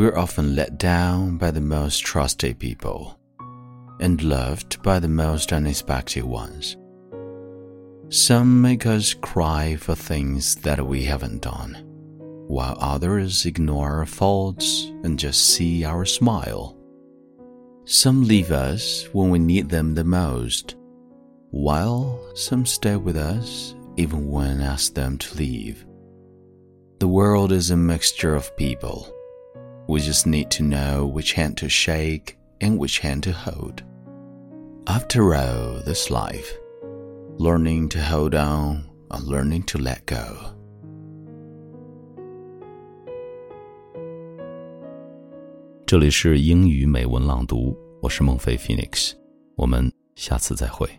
[0.00, 3.20] we're often let down by the most trusted people
[4.00, 6.78] and loved by the most unexpected ones.
[8.08, 11.82] Some make us cry for things that we haven't done,
[12.48, 16.78] while others ignore our faults and just see our smile.
[17.84, 20.76] Some leave us when we need them the most,
[21.50, 25.84] while some stay with us even when asked them to leave.
[27.00, 29.14] The world is a mixture of people.
[29.89, 33.83] We just need to know which hand to shake and which hand to hold.
[34.87, 36.51] After all, this life,
[37.37, 40.53] learning to hold on and learning to let go.
[45.85, 49.13] 这里是英语美文朗读，我是孟非 Phoenix，
[49.55, 50.89] 我们下次再会。